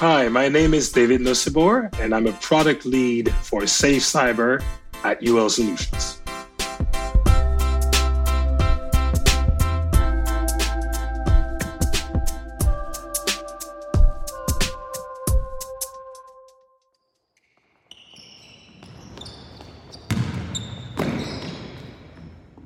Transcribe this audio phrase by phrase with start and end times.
[0.00, 4.64] Hi, my name is David Nosibor, and I'm a product lead for SafeCyber
[5.04, 6.19] at UL Solutions.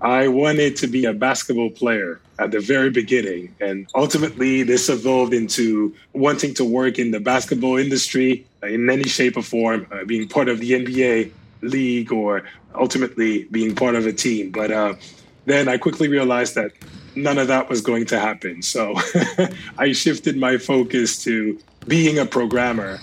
[0.05, 3.55] I wanted to be a basketball player at the very beginning.
[3.59, 9.39] And ultimately, this evolved into wanting to work in the basketball industry in any shape
[9.39, 11.33] or form, uh, being part of the NBA
[11.63, 12.43] league or
[12.75, 14.51] ultimately being part of a team.
[14.51, 14.95] But uh,
[15.47, 16.73] then I quickly realized that
[17.17, 18.61] none of that was going to happen.
[18.61, 18.95] So
[19.79, 22.99] I shifted my focus to being a programmer.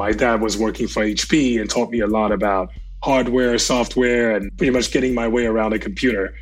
[0.00, 2.72] My dad was working for HP and taught me a lot about
[3.04, 6.34] hardware, software, and pretty much getting my way around a computer.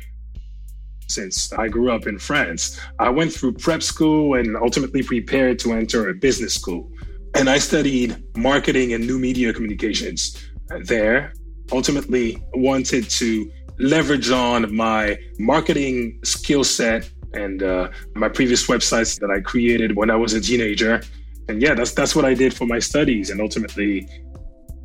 [1.09, 5.73] Since I grew up in France, I went through prep school and ultimately prepared to
[5.73, 6.89] enter a business school.
[7.35, 10.37] And I studied marketing and new media communications
[10.85, 11.33] there.
[11.73, 19.29] Ultimately, wanted to leverage on my marketing skill set and uh, my previous websites that
[19.29, 21.01] I created when I was a teenager
[21.49, 23.31] and yeah, that's that's what I did for my studies.
[23.31, 24.07] And ultimately,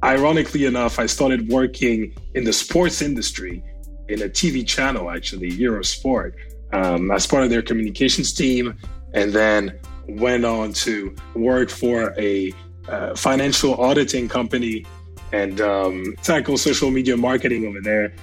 [0.02, 3.62] ironically enough, I started working in the sports industry
[4.08, 6.32] in a TV channel, actually, Eurosport,
[6.72, 8.76] um, as part of their communications team,
[9.12, 12.52] and then went on to work for a
[12.88, 14.84] uh, financial auditing company
[15.32, 18.14] and um, tackle social media marketing over there.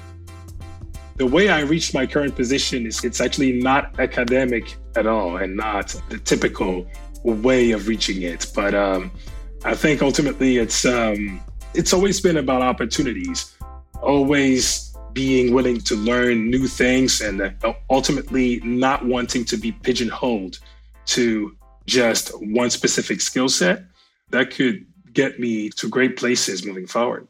[1.18, 5.56] The way I reached my current position is it's actually not academic at all and
[5.56, 6.88] not the typical
[7.24, 8.52] way of reaching it.
[8.56, 9.12] But um,
[9.64, 11.42] I think ultimately it's um,
[11.74, 13.56] it's always been about opportunities,
[14.02, 20.60] always being willing to learn new things, and uh, ultimately not wanting to be pigeonholed
[21.06, 21.56] to
[21.86, 23.84] just one specific skill set.
[24.30, 27.28] That could get me to great places moving forward.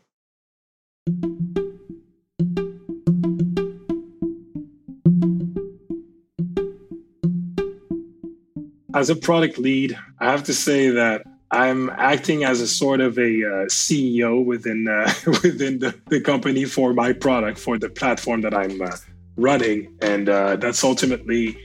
[9.02, 13.18] As a product lead, I have to say that I'm acting as a sort of
[13.18, 18.42] a uh, CEO within uh, within the, the, company for my product for the platform
[18.42, 18.96] that I'm uh,
[19.38, 21.58] running, and uh, that's ultimately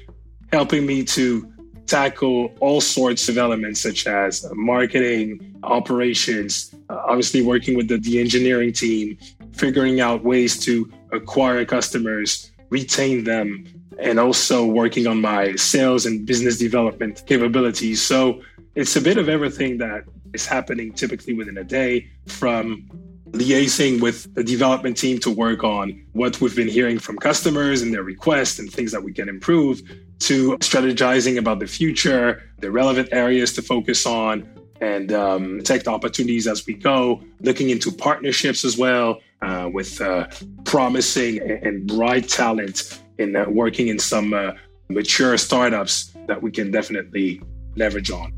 [0.51, 1.53] helping me to
[1.85, 8.19] tackle all sorts of elements such as marketing, operations, uh, obviously working with the, the
[8.19, 9.19] engineering team,
[9.53, 13.67] figuring out ways to acquire customers, retain them,
[13.99, 18.03] and also working on my sales and business development capabilities.
[18.03, 18.43] So
[18.75, 20.05] it's a bit of everything that
[20.35, 22.89] is happening typically within a day from
[23.31, 27.93] liaising with the development team to work on what we've been hearing from customers and
[27.93, 29.83] their requests and things that we can improve
[30.19, 34.49] to strategizing about the future, the relevant areas to focus on,
[34.81, 40.27] and um, take opportunities as we go, looking into partnerships as well uh, with uh,
[40.65, 44.53] promising and bright talent in uh, working in some uh,
[44.89, 47.43] mature startups that we can definitely
[47.77, 48.33] leverage on.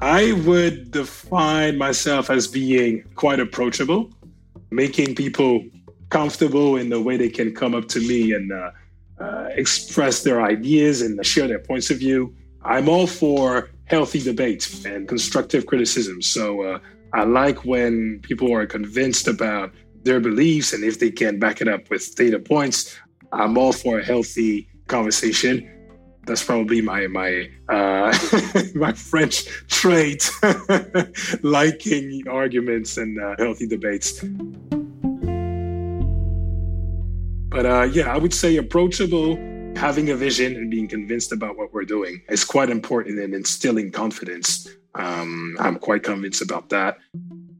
[0.00, 4.10] I would define myself as being quite approachable.
[4.70, 5.64] making people
[6.10, 8.70] comfortable in the way they can come up to me and uh,
[9.20, 12.34] uh, express their ideas and share their points of view.
[12.62, 16.20] I'm all for healthy debate and constructive criticism.
[16.22, 16.78] So uh,
[17.12, 21.68] I like when people are convinced about their beliefs and if they can back it
[21.68, 22.96] up with data points.
[23.32, 25.68] I'm all for a healthy conversation.
[26.26, 28.16] That's probably my my uh,
[28.74, 30.30] my French trait,
[31.42, 34.22] liking arguments and uh, healthy debates.
[37.48, 39.36] But uh, yeah, I would say approachable,
[39.78, 43.92] having a vision and being convinced about what we're doing is quite important in instilling
[43.92, 44.68] confidence.
[44.96, 46.98] Um, I'm quite convinced about that.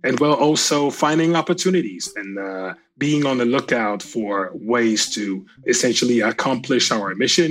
[0.02, 6.20] And well, also finding opportunities and uh, being on the lookout for ways to essentially
[6.20, 7.50] accomplish our mission,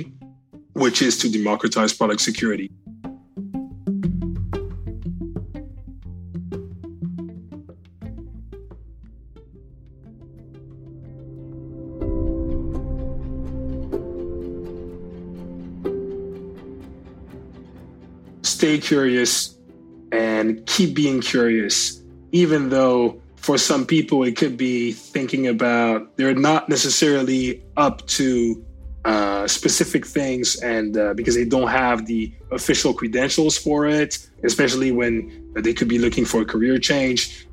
[0.74, 2.70] which is to democratize product security.
[18.58, 19.56] Stay curious
[20.12, 22.02] and keep being curious,
[22.32, 28.66] even though for some people it could be thinking about they're not necessarily up to
[29.06, 34.92] uh, specific things and uh, because they don't have the official credentials for it, especially
[34.92, 35.12] when
[35.54, 37.48] they could be looking for a career change.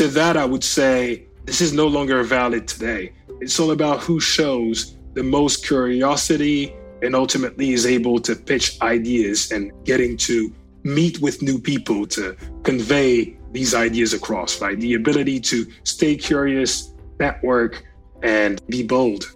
[0.00, 3.12] To that, I would say this is no longer valid today.
[3.42, 6.74] It's all about who shows the most curiosity
[7.06, 12.36] and ultimately is able to pitch ideas and getting to meet with new people to
[12.64, 14.78] convey these ideas across, right?
[14.78, 17.84] The ability to stay curious, network,
[18.22, 19.34] and be bold.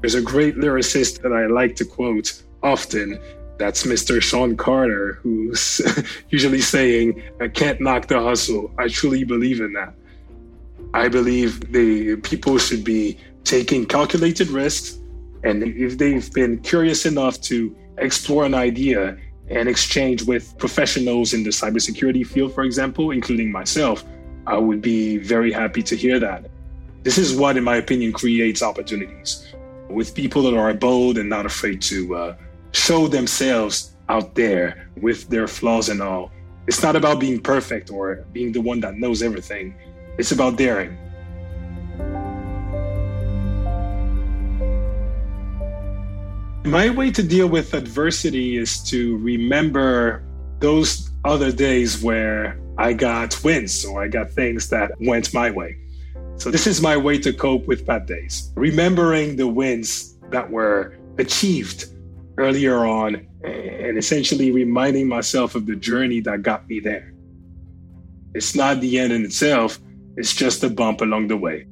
[0.00, 3.18] There's a great lyricist that I like to quote often.
[3.58, 4.20] That's Mr.
[4.20, 5.80] Sean Carter, who's
[6.30, 8.72] usually saying, I can't knock the hustle.
[8.78, 9.94] I truly believe in that.
[10.92, 14.98] I believe the people should be taking calculated risks
[15.44, 19.16] and if they've been curious enough to explore an idea
[19.48, 24.04] and exchange with professionals in the cybersecurity field, for example, including myself,
[24.46, 26.50] I would be very happy to hear that.
[27.02, 29.54] This is what, in my opinion, creates opportunities
[29.90, 32.36] with people that are bold and not afraid to uh,
[32.72, 36.30] show themselves out there with their flaws and all.
[36.66, 39.74] It's not about being perfect or being the one that knows everything.
[40.18, 40.96] It's about daring.
[46.64, 50.24] My way to deal with adversity is to remember
[50.60, 55.76] those other days where I got wins or I got things that went my way.
[56.36, 58.50] So, this is my way to cope with bad days.
[58.56, 61.84] Remembering the wins that were achieved
[62.38, 67.12] earlier on and essentially reminding myself of the journey that got me there.
[68.34, 69.78] It's not the end in itself,
[70.16, 71.66] it's just a bump along the way.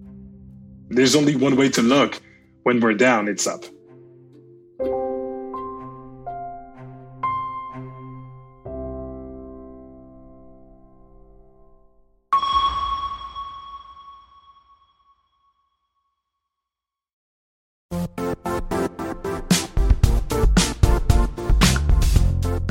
[0.90, 2.20] There's only one way to look
[2.64, 3.64] when we're down, it's up.